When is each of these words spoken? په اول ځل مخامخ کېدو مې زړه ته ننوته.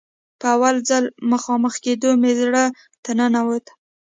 په 0.39 0.45
اول 0.55 0.75
ځل 0.89 1.03
مخامخ 1.31 1.73
کېدو 1.85 2.09
مې 2.21 2.31
زړه 2.41 2.63
ته 3.03 3.11
ننوته. 3.19 3.73